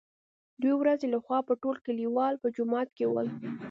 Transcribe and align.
دورځې 0.63 1.07
له 1.13 1.19
خوا 1.25 1.39
به 1.47 1.53
ټول 1.63 1.77
کليوال 1.85 2.33
په 2.41 2.47
جومات 2.55 2.89
کې 2.97 3.05
ول. 3.07 3.27